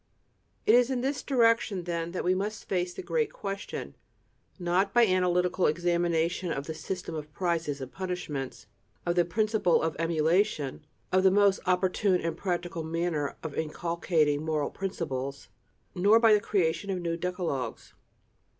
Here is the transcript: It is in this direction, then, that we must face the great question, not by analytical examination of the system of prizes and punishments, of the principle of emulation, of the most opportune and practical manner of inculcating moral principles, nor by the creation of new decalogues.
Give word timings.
It 0.65 0.73
is 0.73 0.89
in 0.89 1.01
this 1.01 1.21
direction, 1.21 1.83
then, 1.83 2.11
that 2.11 2.23
we 2.23 2.33
must 2.33 2.67
face 2.67 2.91
the 2.91 3.03
great 3.03 3.31
question, 3.31 3.93
not 4.57 4.95
by 4.95 5.05
analytical 5.05 5.67
examination 5.67 6.51
of 6.51 6.65
the 6.65 6.73
system 6.73 7.13
of 7.13 7.31
prizes 7.33 7.79
and 7.81 7.91
punishments, 7.91 8.65
of 9.05 9.13
the 9.13 9.25
principle 9.25 9.79
of 9.83 9.95
emulation, 9.99 10.83
of 11.11 11.21
the 11.21 11.29
most 11.29 11.59
opportune 11.67 12.19
and 12.19 12.35
practical 12.35 12.83
manner 12.83 13.37
of 13.43 13.53
inculcating 13.55 14.43
moral 14.43 14.71
principles, 14.71 15.49
nor 15.93 16.19
by 16.19 16.33
the 16.33 16.41
creation 16.41 16.89
of 16.89 16.99
new 16.99 17.15
decalogues. 17.15 17.93